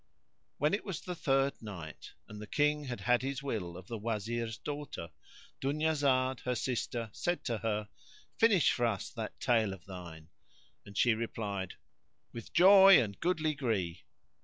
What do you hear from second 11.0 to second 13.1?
replied, "With joy